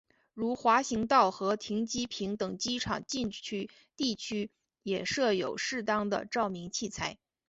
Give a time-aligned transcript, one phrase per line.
[0.33, 4.49] 如滑行道和停机坪等机场禁区地区
[4.81, 7.19] 也设有适当的照明器材。